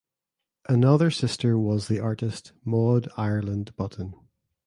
Another 0.67 1.11
sister 1.11 1.59
was 1.59 1.87
the 1.87 1.99
artist 1.99 2.53
Maud 2.65 3.07
Ireland 3.17 3.75
Button. 3.75 4.15